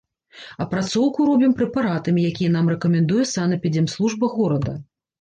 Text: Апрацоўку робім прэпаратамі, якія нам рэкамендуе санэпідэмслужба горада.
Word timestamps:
Апрацоўку 0.63 1.27
робім 1.29 1.53
прэпаратамі, 1.61 2.25
якія 2.33 2.51
нам 2.57 2.75
рэкамендуе 2.75 3.31
санэпідэмслужба 3.37 4.35
горада. 4.37 4.73